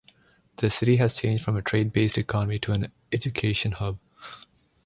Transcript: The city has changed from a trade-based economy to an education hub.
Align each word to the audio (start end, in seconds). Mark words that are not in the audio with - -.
The 0.55 0.71
city 0.71 0.95
has 0.95 1.13
changed 1.15 1.43
from 1.45 1.55
a 1.55 1.61
trade-based 1.61 2.17
economy 2.17 2.57
to 2.61 2.71
an 2.71 2.91
education 3.11 3.73
hub. 3.73 3.99